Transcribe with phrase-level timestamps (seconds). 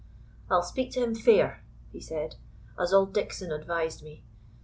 [0.49, 2.35] "I'll speak him fair," he said,
[2.75, 4.23] "as auld Dickon advised me.